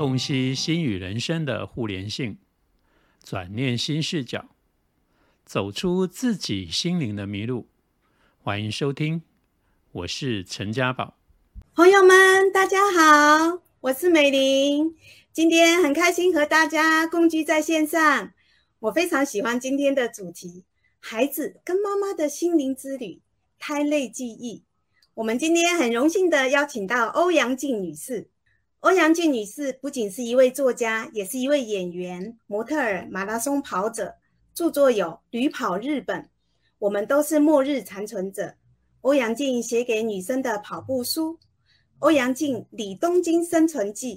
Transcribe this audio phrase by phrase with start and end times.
[0.00, 2.38] 洞悉心与人生的互联性，
[3.22, 4.48] 转念新视角，
[5.44, 7.68] 走出自己心灵的迷路。
[8.42, 9.20] 欢迎收听，
[9.92, 11.18] 我是陈家宝。
[11.74, 14.96] 朋友们，大家好，我是美玲。
[15.34, 18.32] 今天很开心和大家共聚在线上。
[18.78, 20.64] 我非常喜欢今天的主题：
[20.98, 23.20] 孩子跟妈妈的心灵之旅——
[23.60, 24.62] 胎内记忆。
[25.12, 28.30] 我们今天很荣幸的邀请到欧阳靖女士。
[28.80, 34.14] 欧阳靖女士不仅是一位作家，也是一位演员、模特儿、马拉松跑者，
[34.54, 36.22] 著作有《旅跑日本》
[36.78, 38.42] 《我们都是末日残存者》。
[39.02, 41.34] 欧阳靖写给女生的跑步书
[41.98, 44.16] 《欧阳靖李东京生存记》。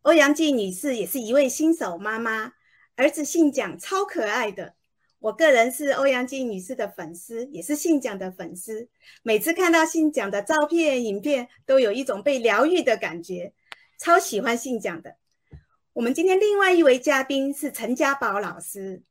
[0.00, 2.54] 欧阳靖女士也是一位新手妈妈，
[2.96, 4.72] 儿子姓蒋，超可爱的。
[5.18, 8.88] 我个人是欧阳靖女士的粉丝，也是姓蒋的粉丝。
[9.22, 13.52] 每次看到姓蒋的照片、影片，都有一种被疗愈的感觉。
[13.98, 15.16] 超喜欢信讲的。
[15.92, 19.02] 我们今天另外一位嘉宾是陈家宝老师。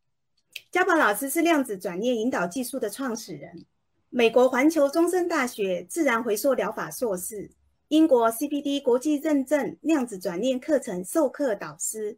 [0.71, 3.65] 家宝老师是量子转念引导技术的创始人，
[4.09, 7.49] 美国环球终身大学自然回溯疗法硕士，
[7.87, 12.17] 英国 CPD 国际认证量子转念课程授课导师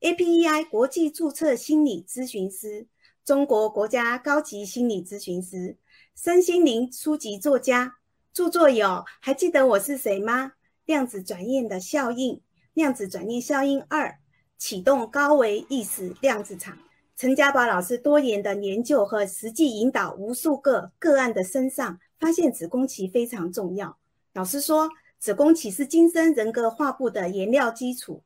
[0.00, 2.86] ，APEI 国际注册心理咨询师，
[3.24, 5.76] 中国国家高级心理咨询师，
[6.14, 7.96] 身心灵书籍作家，
[8.32, 10.52] 著作有还记得我是谁吗？
[10.86, 12.40] 量子转念的效应，
[12.74, 14.18] 量子转念效应二，
[14.58, 16.78] 启动高维意识量子场。
[17.16, 23.96] 陈家宝老师多年的研究和实际引导无数个个案的身上，发现子宫期非常重要。
[24.34, 28.22] 老师说，子宫期是今生人格画布的颜料基础，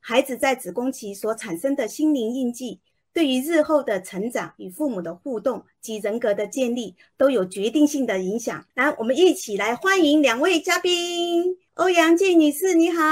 [0.00, 2.80] 孩子在子宫期所产生的心灵印记。
[3.14, 8.64] 对于日后的成长与父母的互动及人格的建立都有决定性的影响。
[8.72, 13.02] 来，我们一起来欢迎两位嘉宾，欧阳靖女士，你好。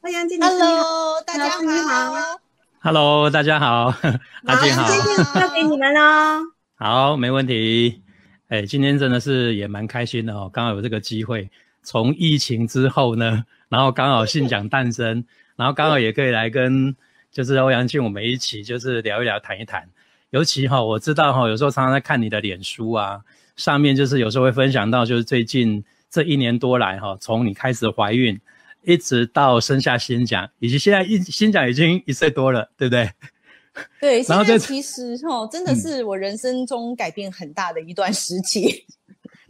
[0.00, 2.40] 欧阳靖女士，Hello，大家好。
[2.80, 3.94] Hello，大家好。
[4.48, 4.90] 阿靖好。
[4.90, 6.44] 今天交给你们喽。
[6.76, 8.00] 好，没问题。
[8.48, 11.50] 哎，今天真的是也蛮开心的哦，刚好有这个机会，
[11.82, 15.26] 从疫情之后呢，然后刚好信讲诞生，
[15.56, 16.96] 然后刚好也可以来跟。
[17.30, 19.88] 就是欧阳靖，我们一起就是聊一聊、谈一谈。
[20.30, 23.20] 尤其哈，我知道哈，有时候常常在看你的脸书啊，
[23.56, 28.38] 上面就是有时候会分享到，就是最近这一年多来哈，从你开始怀孕，
[28.82, 33.10] 一直到生下新奖，以及现在一新奖已经一岁多了，对不对？
[34.00, 38.84] 对， 现在其实哈，真的是我人生中改变很大的一段时期。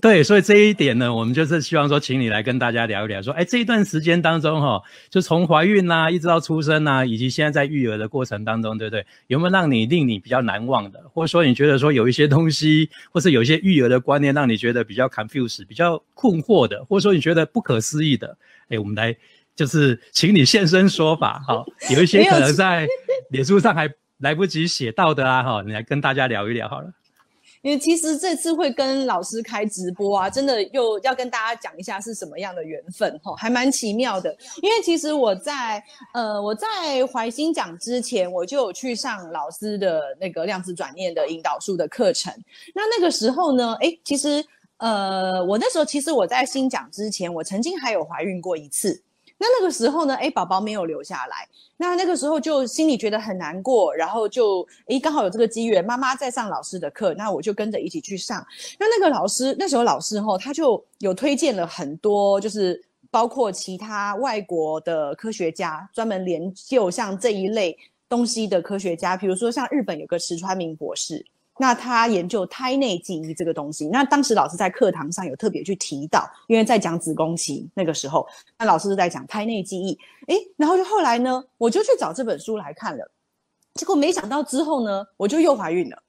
[0.01, 9.05] 对，所以这一点呢，我们就是希望说，请你来跟大家聊一聊，说，哎，这一段时间当中，哈，就从怀孕呐，一直到出生呐，以及现在在育儿的过程当中，对不对？
[9.27, 18.39] 有没有让你令你比较难忘的，或者说你觉得说有一些东西，或是有一些育儿的观念，让你觉得比较 confused、比较困惑的，或者说你觉得不可思议的，
[18.69, 19.17] 哎，我们来
[19.57, 22.87] 就是请你现身说法，哈，有一些可能在
[23.31, 26.93] 脸书上还来不及写到的啊，哈，你来跟大家聊一聊好了。
[27.63, 34.35] 因为其实这次会跟老师开直播啊，真的又要跟大家讲一下是什么样的缘分哈，还蛮奇妙的。
[34.63, 35.83] 因为其实我在
[36.15, 36.67] 呃我在
[37.13, 42.33] 怀新讲之前，我就有去上老师的那个量子转念的引导术的课程。
[42.75, 44.45] 那那个时候呢，哎，其实
[44.79, 49.03] 呃我那时候其实我在新讲之前，我曾经还有怀孕过一次。
[49.39, 58.45] 那那个时候呢，哎，宝宝没有留下来，那那个时候就心里觉得很难过，然后就哎，刚好有这个机缘，妈妈在上老师的课，那我就跟着一起去上。
[58.79, 67.79] 那那个老师那时候老师吼，他就有推荐了很多，就是包括其他外国的科学家，专门研究像这一类
[68.09, 71.25] 东西的科学家，比如说像日本有个石川明博士。
[71.59, 78.27] 那他研究胎内记忆这个东西，那当时老师在课堂上有特别去提到，因为在讲子宫期那个时候，
[78.57, 79.99] 那老师是在讲胎内记忆，
[80.29, 83.11] 诶，然后就后来呢，我就去找这本书来看了，
[83.75, 86.03] 结果没想到之后呢，我就又怀孕了，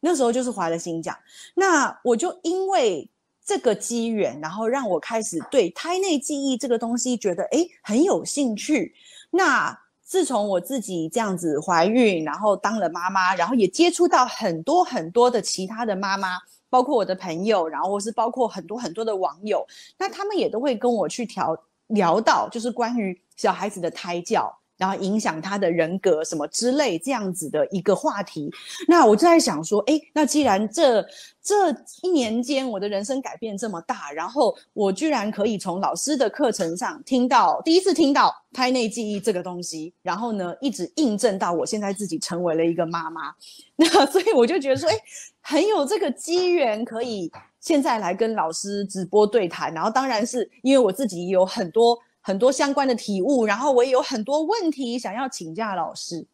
[0.00, 1.16] 那时候就是怀了新奖，
[1.54, 3.08] 那我就因为
[3.44, 8.94] 这个机缘，然后让我开始对胎内记忆这个东西觉得诶很有兴趣，
[9.30, 9.78] 那。
[10.06, 16.38] 自从我自己这样子怀孕，然后当了妈妈，然后也接触到很多很多的其他的妈妈，
[16.70, 19.66] 包括我的朋友，然后或是包括很多很多的网友，
[19.98, 21.58] 那他们也都会跟我去聊
[21.88, 24.56] 聊到，就是关于小孩子的胎教。
[24.76, 28.52] 然后影响他的人格什么之类这样子的一个话题，
[28.86, 31.02] 那我就在想说，哎，那既然这
[31.42, 31.70] 这
[32.02, 43.34] 一年间我的人生改变这么大，然后我居然可以从老师的课程上听到第一次听到胎内记忆这个东西，然后呢一直印证到我现在自己成为了一个妈妈，
[43.76, 44.96] 那所以我就觉得说，哎，
[45.40, 51.98] 很有这个机缘可以现在来跟老师直播对谈，然后当然是因为我自己有很多。
[52.26, 56.26] 很多相关的体悟，然后我也有很多问题想要请教老师。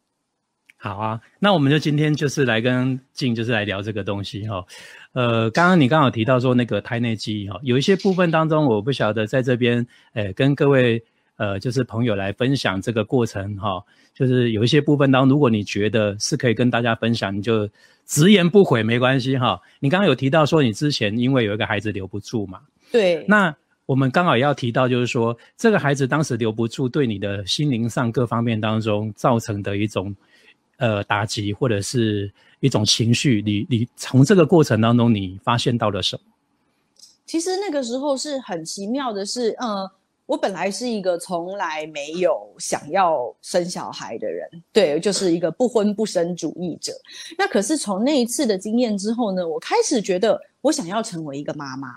[0.75, 4.65] 好啊，那我们就今天就是来跟静就是来聊这个东西哈。
[5.11, 11.03] 呃，刚刚你刚好提到说那个胎内记忆哈，有一些部分当中我不晓得在这边，诶，跟各位
[11.37, 13.83] 呃就是朋友来分享这个过程哈。
[14.15, 17.69] 就是有一些部分当中，如果你觉得是可以跟大家分享，你就
[18.07, 19.61] 直言不讳没关系哈。
[19.79, 22.61] 你刚刚有提到说你之前因为有一个孩子留不住嘛？
[22.91, 23.23] 对。
[23.27, 23.55] 那
[23.85, 30.15] 我们刚好要提到，就是说这个孩子当时留不住，对你的心灵上各方面当中造成的一种。
[30.77, 36.21] 呃，打击或者是一种情绪，你你从这个过程当中，你发现到了什么？
[37.25, 39.89] 其实那个时候是很奇妙的，是呃，
[40.25, 46.91] 我本来是一个从来没有想要生小孩的人，对，就是一个不婚不生主义者。
[47.37, 51.89] 那可是从那一次的经验之后呢，我开始觉得我想要成为一个妈妈。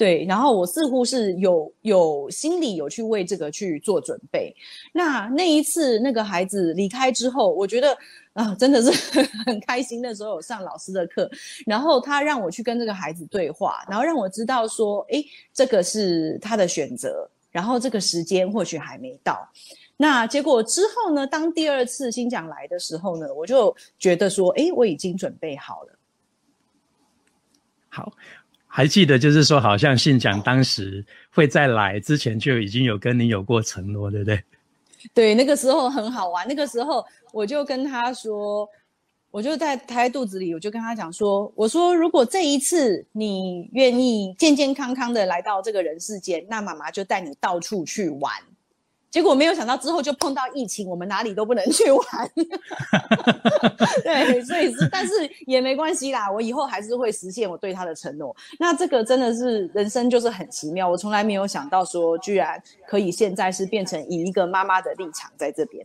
[0.00, 4.56] 对，然后我似乎是有有心里有去为这个去做准备。
[4.94, 7.94] 那那一次那个孩子离开之后，我觉得
[8.32, 10.00] 啊，真的是 很开心。
[10.00, 11.30] 那时候有上老师的课，
[11.66, 19.46] 然后他让我去跟这个孩子对话，然后让我知道说，哎，这个是他的选择，然后这个时间或许还没到。
[19.98, 21.26] 那结果之后呢？
[21.26, 25.98] 当第二次新讲来的时候呢，我就觉得说，哎，我已经准备好了。
[27.90, 28.10] 好。
[28.72, 34.40] 还记得，就是说，好像信讲当时会在来之前就已经有跟你有过承诺，对不对？
[35.12, 36.46] 对，那个时候很好玩。
[36.46, 38.68] 那个时候我就跟他说，
[39.32, 48.32] 我就在胎肚子里，我就跟他讲说，我说如果这一次你愿意健健康康的来到这个人世间，那妈妈就带你到处去玩。
[49.10, 52.04] 结果没有想到之后就碰到疫情，我们哪里都不能去玩。
[54.04, 55.12] 对，所以是，但是
[55.46, 58.34] 也没关系啦，我以后还是会实现我对他的承诺。
[58.58, 65.84] 那这个真的是人生就是很奇妙，我从来没有想到说，居然可以现在是变成以一个妈妈的立场在这边。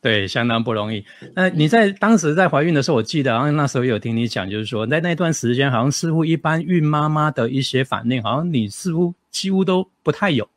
[0.00, 1.04] 对，相当不容易。
[1.34, 10.48] 那你在当时在怀孕的时候，我记得好像那时候有听你讲，就是说在那段时间，好像似乎一般孕妈妈的一些反应，好像你似乎几乎都不太有。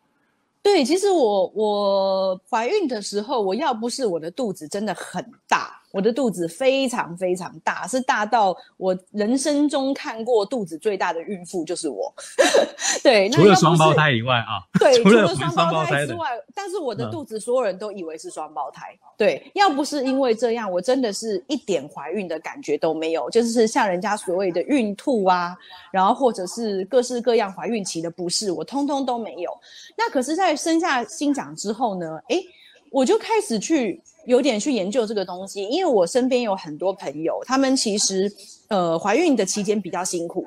[0.64, 5.83] 对，其实我我怀孕的时候，我要不是我的肚子真的很大。
[5.94, 12.12] 我的肚子非常非常大，是大到我人生中看过肚子最大的孕妇就是我。
[13.04, 18.98] 对，除了双胞胎以外啊，对， 除了双胞胎之外，但是我的肚子所有人都以为是双胞胎。
[19.16, 25.56] 对，要不是因为这样，我真的是一点怀孕的感觉都没有，就是像人家所谓的孕吐啊，
[25.92, 29.56] 然后或者是各式各样怀孕期的不适，我通通都没有。
[29.96, 32.20] 那可是，在生下新长之后呢？
[32.30, 32.44] 哎。
[32.94, 38.32] 我就开始去有点去研究这个东西，因为我身边有很多朋友，他们其实
[38.68, 40.46] 呃怀孕的期间比较辛苦，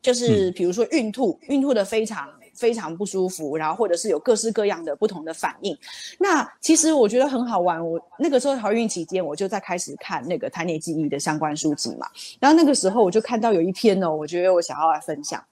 [0.00, 5.76] 就是比如说孕吐，孕吐的非常非常不舒服，然后或者是有各式各样的不同的反应。
[6.20, 12.06] 那其实我觉得很好玩，我那个时候怀孕期间，我就在开始看那个胎内记忆的相关书籍嘛，
[12.38, 15.44] 然后那个时候我就看到有一篇呢，我觉得我想要来分享。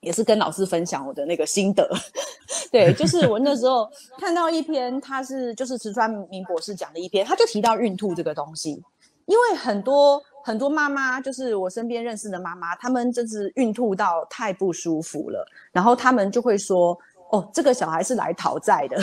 [0.00, 1.88] 也是跟老师分享我的那个心得，
[2.72, 3.88] 对，就是我那时候
[4.18, 8.82] 看到一篇，他是就是池川明博士讲的一篇，他就提到孕吐这个东西，
[9.26, 16.98] 因为很多很多妈妈，就是我身边认识的妈妈，她们就是孕吐到太不舒服了，然后他们就会说，
[17.30, 18.98] 哦，这个小孩是来讨债的。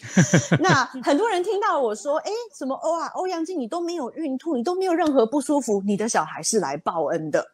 [0.60, 7.44] 那很多人听到我说，哎，什么欧啊，欧阳靖，你都没有孕吐，你都没有任何不舒服，你的小孩是来报恩的。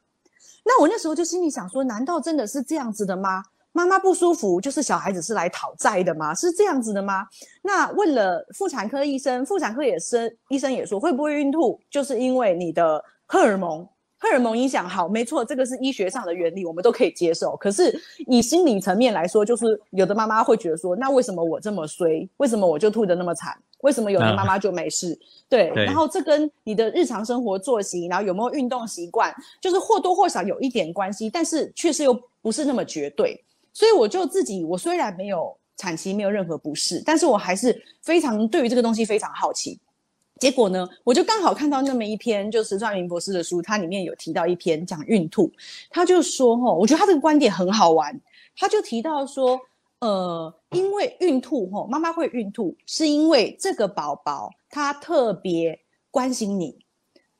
[0.64, 3.42] 那我那时候就心里想说，难道真的是这样子的吗？
[3.72, 6.34] 妈妈不舒服，就是小孩子是来讨债的吗？
[6.34, 7.26] 是这样子的吗？
[7.62, 13.88] 那问了妇产科医生，妇产科也生医生也说，会不会孕吐，就是因为你的荷尔蒙。
[14.22, 17.56] 荷尔蒙影响好，没错，这个是医学上的原理，我们都可以接受。
[17.56, 17.92] 可是
[18.28, 22.28] 以心理层面来说，就是有的妈妈会觉得说，那为什么我这么衰？
[22.36, 23.52] 为什么我就吐得那么惨？
[23.80, 25.18] 为什么有的妈妈就没事？
[25.48, 33.42] 对，然后这跟你的日常生活作息，然后有没有运动习惯，就是或多或少有一点关系，但是确实又不是那么绝对。
[33.72, 39.80] 所以我就自己，我虽然没有产期，没有任何不适，但是我还是非常对于这个东西非常好奇。
[40.42, 45.48] 结果呢，我就刚好看到那么一篇，就石川明博士的书，它里面有提到一篇讲孕吐，
[45.88, 48.20] 他就说，哦，我觉得他这个观点很好玩，
[48.56, 49.56] 他就提到说，
[50.00, 55.78] 呃，因为孕吐，吼，妈妈会孕吐，是因为这个宝宝他特别
[56.10, 56.76] 关心你，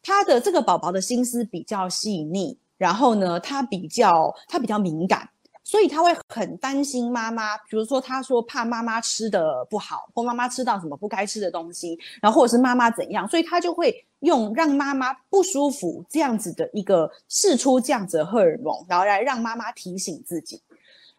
[0.01, 5.29] 他的这个宝宝的心思比较细腻，然后呢，他比较他比较敏感。
[5.73, 20.61] 所以他会很担心妈妈，比如说他说怕妈妈吃的不好，或妈妈吃到什么不该吃的东西，然后或者是妈妈怎样，所以他就会用让妈妈不舒服这样子的一个试出这样子的荷尔蒙，然后来让妈妈提醒自己。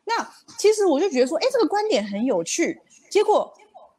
[0.05, 0.13] 那
[0.60, 2.79] 其实我就觉得说，哎，这个观点很有趣。
[3.10, 3.51] 结果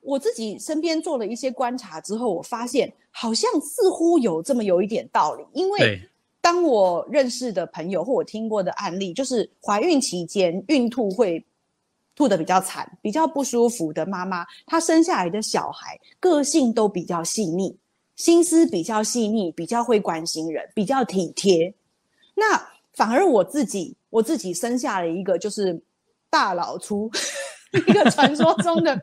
[0.03, 5.45] 我自己身边做了一些观察之后，我发现好像似乎有这么有一点道理。
[5.53, 6.09] 因为
[6.45, 11.43] 当我认识的朋友或我听过的案例，就是怀孕期间孕吐会
[12.15, 17.75] 吐得比较惨、比较不舒服的妈妈，她生下来的小孩个性都比较细腻，
[18.17, 21.75] 心思比较细腻，比较会关心人，比较体贴。
[22.35, 25.83] 那反而我自己，我自己生下了一个就是
[26.29, 27.11] 大老粗，
[27.89, 29.01] 一个传说中的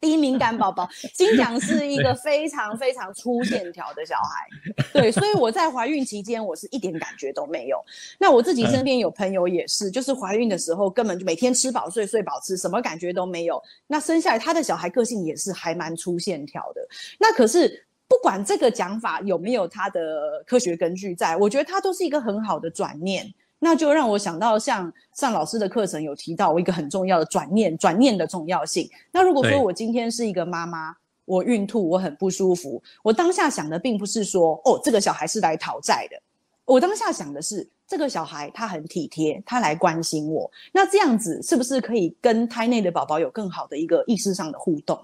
[0.00, 4.82] 低敏感宝宝， 金奖是一个非常非常粗线条的小孩。
[4.92, 7.78] 对，所以我在怀孕期间，我是一点感觉都没有。
[8.18, 13.62] 那我自己身边有朋友也是， 就是怀孕的时候根本就每天吃饱睡，睡饱吃，什么感觉都没有。
[13.86, 16.80] 那生下来他的小孩个性也是还蛮粗线条的。
[17.18, 17.82] 那可是。
[18.08, 23.26] 不管这个讲法有没有它的科学根据，在我觉得它都是一个很好的转念。
[23.68, 28.88] 那就让我想到，像上老师的课程有提到我一个很重要的转念，转念的重要性。
[29.10, 30.94] 那如果说我今天是一个妈妈，
[31.24, 36.16] 我孕吐，我很不舒服，我当下想的并不是说，哦，这个小孩是来讨债的，
[36.64, 40.48] 我当下想的是，这个小孩他很体贴，他来关心我。
[40.72, 44.96] 那这样子是不是可以跟胎内的宝宝有更好的一个意识上的互动？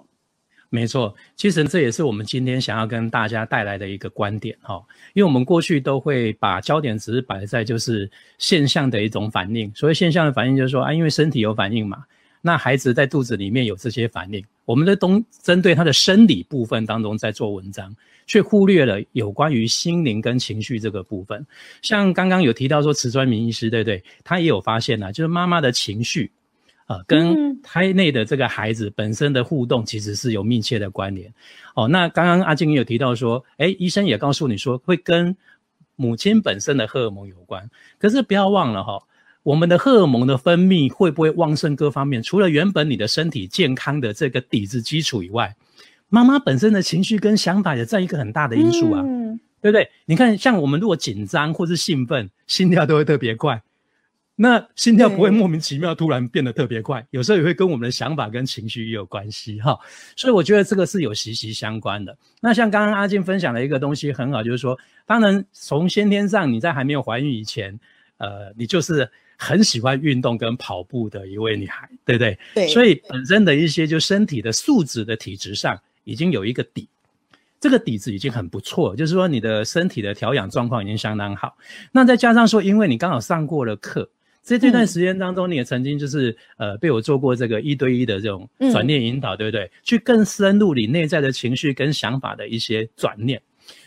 [0.75, 12.03] 没错，其实这也是我们今天想要跟大家带来的一个观点哈，因为我们过去都会把焦点只是摆在就是现象的一种反应，所谓现象的反应就是说啊，因为身体有反应嘛，
[12.41, 17.95] 那孩子在肚子里面有这些反应，我们的东针对他的生理部分当中在做文章，
[18.27, 21.47] 却忽略了有关于心灵跟情绪这个部分。
[21.83, 24.03] 像刚刚有提到说瓷砖名医师对不对？
[24.25, 26.33] 他也有发现呐，就是妈妈的情绪。
[27.07, 31.33] 跟胎内的这个孩子本身的互动其实是有密切的关联。
[31.75, 35.35] 哦，那刚刚阿静也有提到说，哎，医生也告诉你说会跟
[35.97, 37.71] 母亲本身的荷尔蒙有关。
[37.99, 39.03] 可是不要忘了哈，
[39.43, 41.75] 我们的荷尔蒙的分泌会不会旺盛？
[41.75, 45.55] 各方面除了原本你的身体健康的这个底子基础以外，
[46.09, 49.03] 妈妈本身的情绪跟想法也占一个很大的因素啊，
[49.63, 49.89] 对不对？
[50.05, 53.63] 你看，像我们如果紧张或是兴奋，心跳都会特别快。
[54.43, 59.79] 那心跳不会莫名其妙突然变得特别快，有时候也会跟我们的想法跟情绪也有关系哈，
[60.17, 62.19] 所以我觉得这个是有息息相关的。
[62.41, 67.79] 那像刚刚阿静分享的一个东西很好，就是说，当然从先天上你在还没有怀孕以前，
[68.17, 69.09] 呃，你就是
[69.39, 72.37] 很喜欢运动跟跑步的一位女孩，对不对？
[72.53, 72.67] 对。
[72.67, 76.89] 所以本身的一些就身体的素质的体质上已经有一个底，
[77.61, 81.57] 这个底子已经很不错，就是说你的身体的调养状况已经相当好。
[81.93, 84.11] 那再加上说，因为你刚好上过了课。
[84.43, 89.71] 在这段时间当中，你也曾经就是呃被我做过这个一对一的这种转念引导，对不对？
[89.83, 93.41] 去更深入你内在的情绪跟想法的一些转念。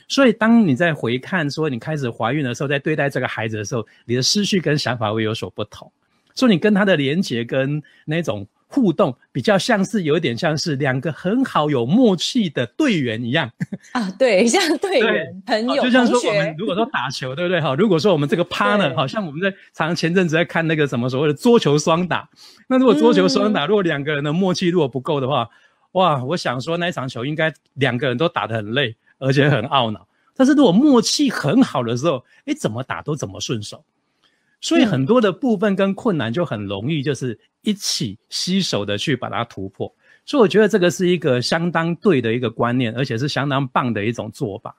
[0.07, 5.91] 所以当你在回看说你开始怀孕的时候，在对待这个孩子的时候，你的思绪跟想法会有所不同。
[6.33, 8.47] 所以你跟他的连接跟那种。
[8.75, 13.49] 互动比较像是有点像是两个很好有默契的队员一样
[13.93, 17.61] 啊，对， 像队员朋友，就像说我们如果说打球，对不对？
[17.61, 22.29] 哈，如果说我们这个 partner，好像我们在常前阵子在看那个什么所谓的桌球双打，
[22.67, 25.49] 那如果桌球双打，如果两个人的默契如果不够的话，
[25.93, 30.05] 哇，我想说那一场球应该两个人都打得很累，而且很懊恼。
[30.35, 33.81] 但是如果默契很好的时候，哎，怎么打都怎么顺手。
[34.61, 39.93] 所以很多的部分跟困难就很容易，就是一起携手的去把它突破。
[40.25, 44.75] 所以我觉得这个是一个相当对的一个观念，而且是相当棒的一种做法。